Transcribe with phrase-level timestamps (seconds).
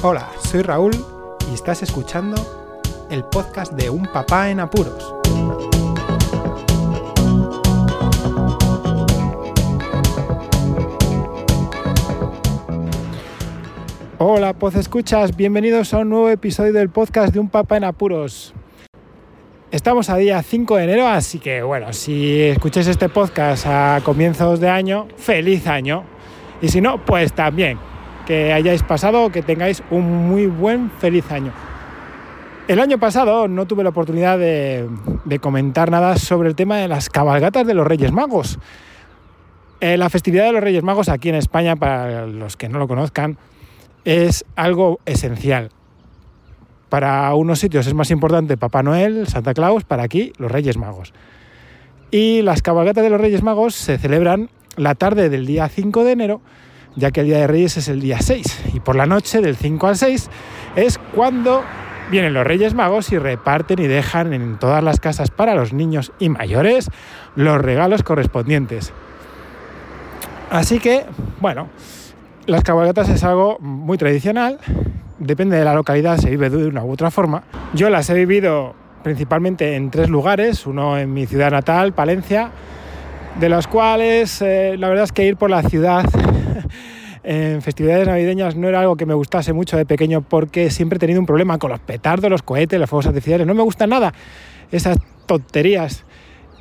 [0.00, 0.92] Hola, soy Raúl
[1.50, 2.36] y estás escuchando
[3.10, 5.12] el podcast de Un Papá en Apuros.
[14.18, 18.54] Hola, pues escuchas, bienvenidos a un nuevo episodio del podcast de Un Papá en Apuros.
[19.72, 24.60] Estamos a día 5 de enero, así que bueno, si escucháis este podcast a comienzos
[24.60, 26.04] de año, feliz año.
[26.62, 27.80] Y si no, pues también
[28.28, 31.50] que hayáis pasado, que tengáis un muy buen, feliz año.
[32.68, 34.86] El año pasado no tuve la oportunidad de,
[35.40, 38.58] comentar nada sobre el tema de las cabalgatas de los Reyes Magos.
[39.80, 42.86] Eh, la festividad de los Reyes Magos aquí en España, para los que no lo
[42.86, 43.38] conozcan,
[44.04, 45.70] es algo esencial.
[46.90, 51.14] Para unos sitios es más importante Papá Noel, Santa Claus, para aquí los Reyes Magos.
[52.10, 56.12] Y las cabalgatas de los Reyes Magos se celebran la tarde del día 5 de
[56.12, 56.42] enero
[56.96, 59.56] ya que el Día de Reyes es el día 6 y por la noche del
[59.56, 60.30] 5 al 6
[60.76, 61.62] es cuando
[62.10, 66.12] vienen los Reyes Magos y reparten y dejan en todas las casas para los niños
[66.18, 66.90] y mayores
[67.36, 68.92] los regalos correspondientes.
[70.50, 71.04] Así que,
[71.40, 71.68] bueno,
[72.46, 74.58] las cabalgatas es algo muy tradicional,
[75.18, 77.42] depende de la localidad, se vive de una u otra forma.
[77.74, 82.50] Yo las he vivido principalmente en tres lugares, uno en mi ciudad natal, Palencia,
[83.38, 86.04] de los cuales eh, la verdad es que ir por la ciudad
[87.30, 90.98] en festividades navideñas no era algo que me gustase mucho de pequeño porque siempre he
[90.98, 93.46] tenido un problema con los petardos, los cohetes, los fuegos artificiales.
[93.46, 94.14] No me gustan nada
[94.72, 96.06] esas tonterías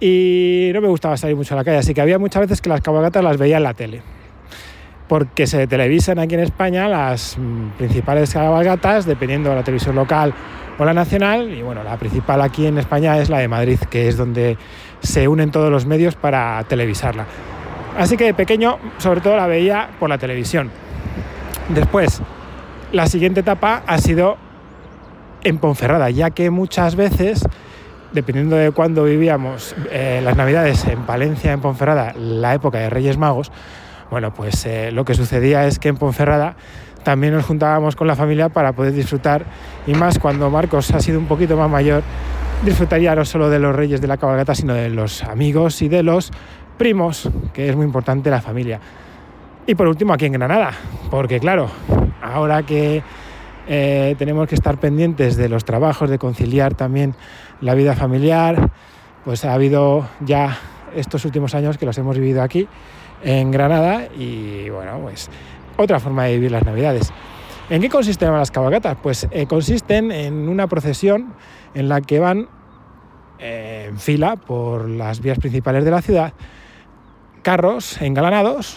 [0.00, 2.68] y no me gustaba salir mucho a la calle, así que había muchas veces que
[2.68, 4.02] las cabalgatas las veía en la tele.
[5.06, 10.34] Porque se televisan aquí en España las mm, principales cabalgatas, dependiendo de la televisión local
[10.76, 14.08] o la nacional, y bueno, la principal aquí en España es la de Madrid, que
[14.08, 14.58] es donde
[15.02, 17.26] se unen todos los medios para televisarla.
[17.98, 20.70] Así que de pequeño, sobre todo, la veía por la televisión.
[21.68, 22.22] Después,
[22.92, 24.36] la siguiente etapa ha sido
[25.42, 27.44] en Ponferrada, ya que muchas veces,
[28.12, 33.18] dependiendo de cuándo vivíamos eh, las Navidades en Palencia, en Ponferrada, la época de Reyes
[33.18, 33.50] Magos,
[34.12, 36.54] bueno, pues eh, lo que sucedía es que en Ponferrada
[37.02, 39.44] también nos juntábamos con la familia para poder disfrutar,
[39.88, 42.04] y más cuando Marcos ha sido un poquito más mayor,
[42.64, 46.02] disfrutaría no solo de los reyes de la cabalgata, sino de los amigos y de
[46.02, 46.30] los
[46.78, 48.80] primos, que es muy importante la familia.
[49.66, 50.72] Y por último aquí en Granada,
[51.10, 51.68] porque claro,
[52.22, 53.02] ahora que
[53.66, 57.14] eh, tenemos que estar pendientes de los trabajos, de conciliar también
[57.60, 58.70] la vida familiar,
[59.24, 60.56] pues ha habido ya
[60.94, 62.66] estos últimos años que los hemos vivido aquí
[63.22, 65.28] en Granada y bueno, pues
[65.76, 67.12] otra forma de vivir las Navidades.
[67.68, 68.96] ¿En qué consisten las cabalgatas?
[69.02, 71.34] Pues eh, consisten en una procesión
[71.74, 72.48] en la que van
[73.38, 76.32] eh, en fila por las vías principales de la ciudad
[77.48, 78.76] carros engalanados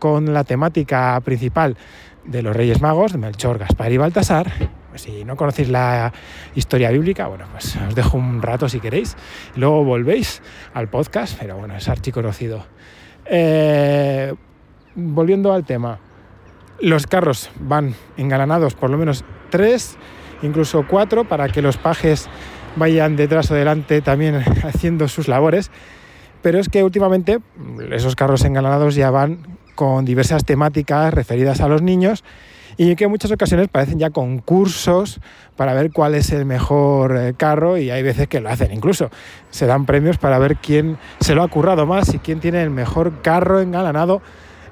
[0.00, 1.76] con la temática principal
[2.24, 4.50] de los Reyes Magos, de Melchor, Gaspar y Baltasar.
[4.96, 6.12] Si no conocéis la
[6.56, 9.16] historia bíblica, bueno, pues os dejo un rato si queréis.
[9.54, 12.66] Luego volvéis al podcast, pero bueno, es archiconocido.
[13.26, 14.34] Eh,
[14.96, 16.00] volviendo al tema,
[16.80, 19.96] los carros van engalanados por lo menos tres,
[20.42, 22.28] incluso cuatro, para que los pajes
[22.74, 24.34] vayan detrás o delante también
[24.64, 25.70] haciendo sus labores
[26.44, 27.40] pero es que últimamente
[27.90, 29.38] esos carros engalanados ya van
[29.74, 32.22] con diversas temáticas referidas a los niños
[32.76, 35.22] y que en muchas ocasiones parecen ya concursos
[35.56, 39.08] para ver cuál es el mejor eh, carro y hay veces que lo hacen incluso.
[39.48, 42.68] Se dan premios para ver quién se lo ha currado más y quién tiene el
[42.68, 44.20] mejor carro engalanado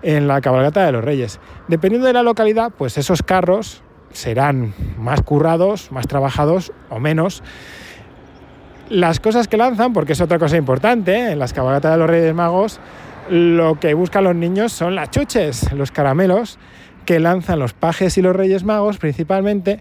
[0.03, 1.41] en la cabalgata de los Reyes.
[1.69, 7.43] Dependiendo de la localidad, pues esos carros serán más currados, más trabajados o menos
[8.93, 12.35] las cosas que lanzan, porque es otra cosa importante, en las cabalgatas de los Reyes
[12.35, 12.79] Magos,
[13.31, 16.59] lo que buscan los niños son las chuches, los caramelos
[17.07, 19.81] que lanzan los pajes y los Reyes Magos principalmente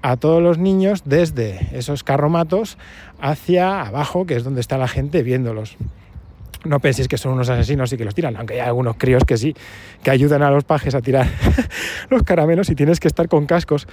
[0.00, 2.78] a todos los niños desde esos carromatos
[3.20, 5.76] hacia abajo, que es donde está la gente viéndolos.
[6.64, 9.36] No penséis que son unos asesinos y que los tiran, aunque hay algunos críos que
[9.36, 9.54] sí,
[10.02, 11.28] que ayudan a los pajes a tirar
[12.08, 13.86] los caramelos y tienes que estar con cascos.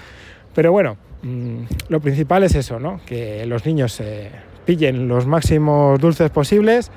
[0.55, 3.01] Pero bueno, mm, lo principal es eso, ¿no?
[3.05, 6.91] Que los niños se pillen los máximos dulces posibles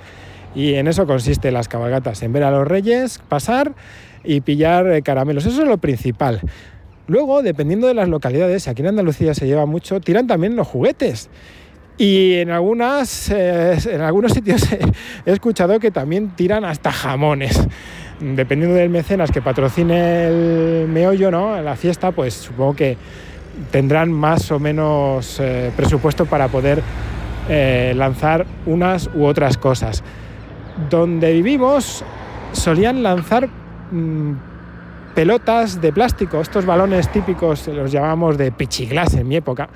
[0.54, 3.74] y en eso consiste las cabalgatas, en ver a los reyes pasar
[4.24, 5.44] y pillar eh, caramelos.
[5.46, 6.40] Eso es lo principal.
[7.08, 11.28] Luego, dependiendo de las localidades, aquí en Andalucía se lleva mucho, tiran también los juguetes.
[11.98, 14.62] Y en, algunas, eh, en algunos sitios
[15.26, 17.66] he escuchado que también tiran hasta jamones.
[18.20, 21.60] Dependiendo del mecenas que patrocine el meollo, ¿no?
[21.60, 22.96] La fiesta, pues supongo que
[23.70, 26.82] tendrán más o menos eh, presupuesto para poder
[27.48, 30.02] eh, lanzar unas u otras cosas.
[30.90, 32.04] Donde vivimos
[32.52, 33.48] solían lanzar
[33.90, 34.32] mm,
[35.14, 39.68] pelotas de plástico, estos balones típicos, los llamamos de pichiglas en mi época,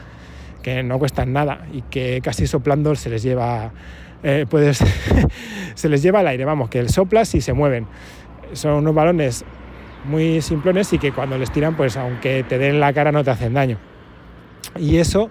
[0.62, 3.70] que no cuestan nada y que casi soplando se les lleva,
[4.22, 4.84] eh, puedes,
[5.74, 7.86] se les lleva el aire, vamos, que soplas y se mueven.
[8.52, 9.44] Son unos balones
[10.04, 13.30] muy simplones y que cuando les tiran, pues aunque te den la cara no te
[13.30, 13.78] hacen daño.
[14.76, 15.30] Y eso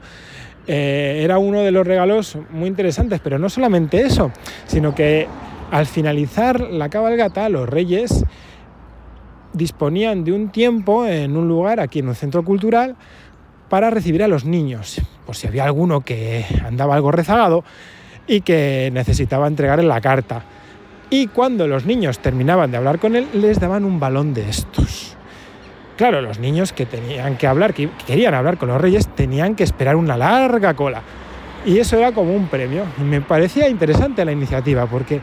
[0.71, 4.31] eh, era uno de los regalos muy interesantes, pero no solamente eso,
[4.67, 5.27] sino que
[5.71, 8.23] al finalizar la cabalgata, los reyes
[9.51, 12.95] disponían de un tiempo en un lugar aquí en un centro cultural
[13.67, 17.63] para recibir a los niños, por si había alguno que andaba algo rezagado
[18.27, 20.43] y que necesitaba entregarle la carta.
[21.09, 25.17] Y cuando los niños terminaban de hablar con él, les daban un balón de estos.
[25.99, 29.65] Claro, los niños que tenían que hablar, que querían hablar con los reyes, tenían que
[29.65, 31.01] esperar una larga cola.
[31.65, 32.85] Y eso era como un premio.
[32.99, 35.19] Y me parecía interesante la iniciativa, porque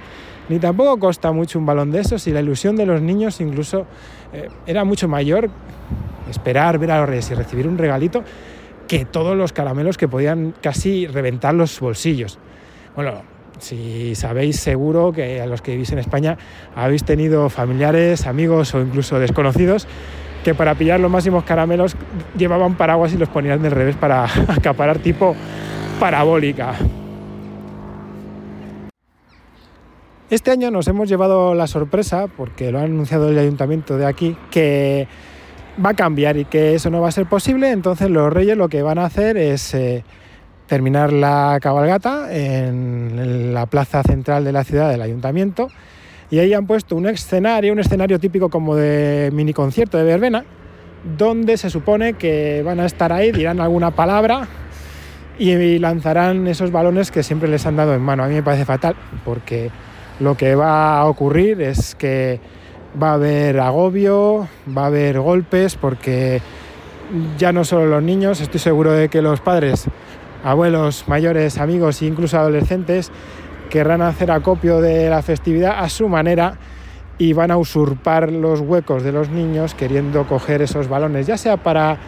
[0.50, 3.86] ni tampoco costa mucho un balón de esos y la ilusión de los niños incluso
[4.34, 5.48] eh, era mucho mayor
[6.28, 8.22] esperar ver a los reyes y recibir un regalito
[8.86, 12.38] que todos los caramelos que podían casi reventar los bolsillos.
[12.94, 13.22] Bueno,
[13.60, 16.36] si sabéis seguro que a los que vivís en España
[16.74, 19.88] habéis tenido familiares, amigos o incluso desconocidos
[20.46, 21.96] que para pillar los máximos caramelos
[22.38, 25.34] llevaban paraguas y los ponían del revés para acaparar tipo
[25.98, 26.74] parabólica.
[30.30, 34.36] Este año nos hemos llevado la sorpresa, porque lo ha anunciado el ayuntamiento de aquí,
[34.52, 35.08] que
[35.84, 38.68] va a cambiar y que eso no va a ser posible, entonces los reyes lo
[38.68, 39.74] que van a hacer es...
[39.74, 40.04] Eh,
[40.66, 45.68] terminar la cabalgata en la plaza central de la ciudad del ayuntamiento
[46.30, 50.44] y ahí han puesto un escenario, un escenario típico como de mini concierto de verbena,
[51.16, 54.48] donde se supone que van a estar ahí, dirán alguna palabra
[55.38, 58.24] y lanzarán esos balones que siempre les han dado en mano.
[58.24, 59.70] A mí me parece fatal porque
[60.18, 62.40] lo que va a ocurrir es que
[63.00, 66.40] va a haber agobio, va a haber golpes porque
[67.38, 69.86] ya no solo los niños, estoy seguro de que los padres
[70.42, 73.10] abuelos, mayores, amigos e incluso adolescentes
[73.70, 76.58] querrán hacer acopio de la festividad a su manera
[77.18, 81.56] y van a usurpar los huecos de los niños queriendo coger esos balones, ya sea
[81.56, 81.98] para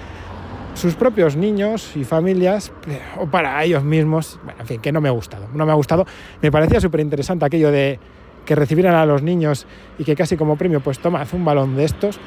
[0.74, 2.72] sus propios niños y familias
[3.18, 4.38] o para ellos mismos.
[4.44, 5.48] Bueno, en fin, que no me ha gustado.
[5.52, 6.06] No me ha gustado.
[6.40, 7.98] Me parecía súper interesante aquello de
[8.44, 9.66] que recibieran a los niños
[9.98, 12.20] y que casi como premio, pues toma, un balón de estos.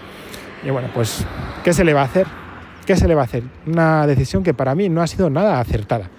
[0.64, 1.26] Y bueno, pues,
[1.64, 2.28] ¿qué se le va a hacer?
[2.86, 3.44] ¿Qué se le va a hacer?
[3.66, 6.10] Una decisión que para mí no ha sido nada acertada.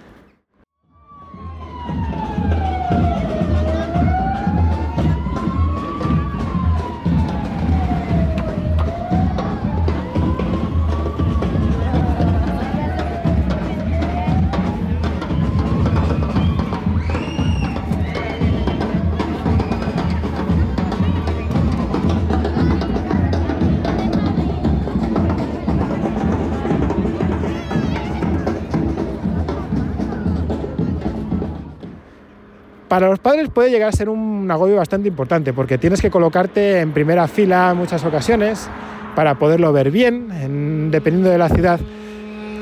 [32.93, 36.79] Para los padres puede llegar a ser un agobio bastante importante porque tienes que colocarte
[36.79, 38.69] en primera fila en muchas ocasiones
[39.15, 40.91] para poderlo ver bien.
[40.91, 41.79] dependiendo de la ciudad,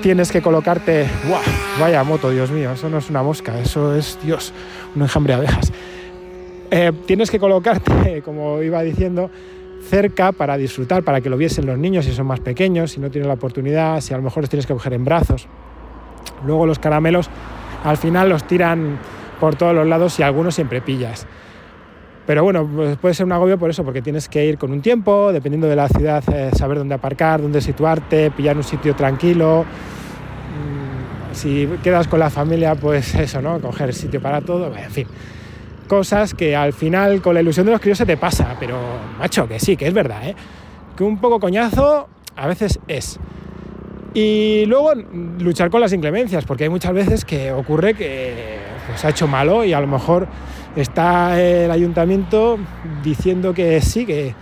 [0.01, 1.05] tienes que colocarte.
[1.27, 1.39] ¡Wow!
[1.81, 4.53] Vaya moto, Dios mío, eso no es una mosca, eso es, Dios,
[4.95, 5.73] un enjambre de abejas.
[6.71, 9.29] Eh, tienes que colocarte, como iba diciendo,
[9.89, 13.11] cerca para disfrutar, para que lo viesen los niños si son más pequeños, si no
[13.11, 15.49] tienen la oportunidad, si a lo mejor los tienes que coger en brazos.
[16.45, 17.29] Luego los caramelos
[17.83, 18.97] al final los tiran
[19.41, 21.25] por todos los lados y algunos siempre pillas.
[22.27, 24.81] Pero bueno, pues puede ser un agobio por eso, porque tienes que ir con un
[24.81, 29.65] tiempo, dependiendo de la ciudad, eh, saber dónde aparcar, dónde situarte, pillar un sitio tranquilo.
[29.65, 33.59] Mm, si quedas con la familia, pues eso, ¿no?
[33.59, 35.07] Coger sitio para todo, en fin.
[35.87, 38.77] Cosas que al final con la ilusión de los críos se te pasa, pero
[39.17, 40.35] macho, que sí, que es verdad, ¿eh?
[40.95, 43.19] Que un poco coñazo a veces es.
[44.13, 44.93] Y luego
[45.39, 49.27] luchar con las inclemencias, porque hay muchas veces que ocurre que se pues, ha hecho
[49.27, 50.27] malo y a lo mejor
[50.75, 52.57] está el ayuntamiento
[53.03, 54.35] diciendo que sí, que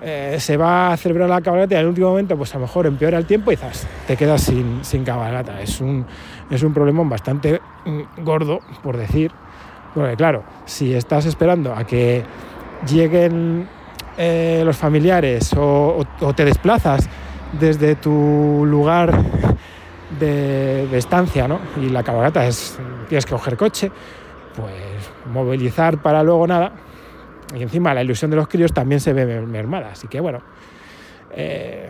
[0.00, 2.86] eh, se va a celebrar la cabalgata y al último momento pues a lo mejor
[2.86, 3.58] empeora el tiempo y
[4.06, 5.60] te quedas sin, sin cabalgata.
[5.60, 6.06] Es un,
[6.50, 9.30] es un problema bastante mm, gordo, por decir.
[9.94, 12.24] Porque claro, si estás esperando a que
[12.90, 13.68] lleguen
[14.16, 17.08] eh, los familiares o te desplazas
[17.52, 19.12] desde tu lugar
[20.18, 21.60] de, estancia, ¿no?
[21.80, 22.78] Y la cabalgata es,
[23.08, 23.90] tienes que coger coche,
[24.54, 24.72] pues
[25.32, 26.72] movilizar para luego nada.
[27.54, 29.90] Y encima la ilusión de los críos también se ve mermada.
[29.92, 30.40] Así que bueno,
[31.32, 31.88] eh,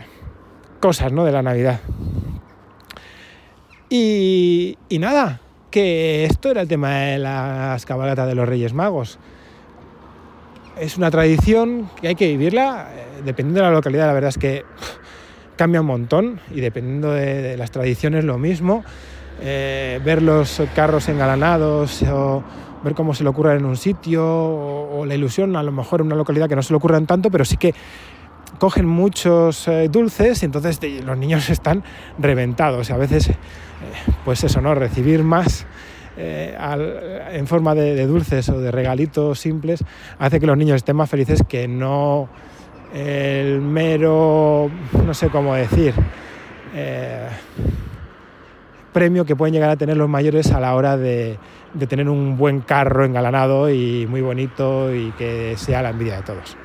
[0.80, 1.24] cosas, ¿no?
[1.24, 1.80] De la Navidad.
[3.88, 5.40] Y, y nada,
[5.72, 9.18] que esto era el tema de las cabalgatas de los Reyes Magos.
[10.78, 14.38] es una tradición que hay que vivirla, eh, dependiendo de la localidad, la verdad es
[14.38, 14.64] que
[15.62, 18.82] cambia un montón y dependiendo de, las tradiciones lo mismo.
[19.40, 22.42] Eh, ver los carros engalanados o
[22.82, 26.06] ver cómo se le ocurre en un sitio o, la ilusión, a lo mejor en
[26.06, 27.76] una localidad que no se le ocurran tanto, pero sí que
[28.58, 31.84] cogen muchos eh, dulces y entonces los niños están
[32.18, 32.90] reventados.
[32.90, 33.30] Y a veces,
[34.24, 34.74] pues eso, ¿no?
[34.74, 35.64] Recibir más
[36.16, 36.56] eh,
[37.30, 39.84] en forma de, dulces o de regalitos simples
[40.18, 42.28] hace que los niños estén más felices que no
[42.92, 44.70] el mero,
[45.04, 45.94] no sé cómo decir,
[46.74, 47.28] eh,
[48.92, 51.38] premio que pueden llegar a tener los mayores a la hora de,
[51.74, 56.22] de tener un buen carro engalanado y muy bonito y que sea la envidia de
[56.22, 56.56] todos.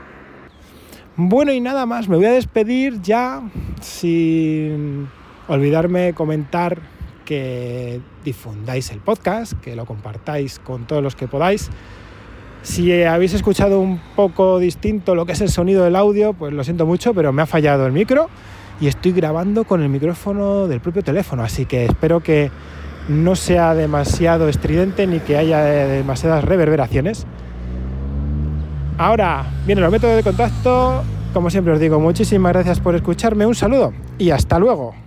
[1.16, 3.42] Bueno y nada más, me voy a despedir ya
[3.82, 5.08] sin
[5.48, 6.80] olvidarme comentar
[7.26, 11.70] que difundáis el podcast, que lo compartáis con todos los que podáis.
[12.68, 16.66] Si habéis escuchado un poco distinto lo que es el sonido del audio, pues lo
[16.66, 18.30] siento mucho, pero me ha fallado el micro
[18.82, 22.52] y estoy grabando con el micrófono del propio teléfono, así que espero que
[23.08, 27.26] no sea demasiado estridente ni que haya demasiadas reverberaciones.
[28.98, 31.04] Ahora vienen los métodos de contacto.
[31.34, 35.07] Como siempre os digo, muchísimas gracias por escucharme, un saludo y hasta luego.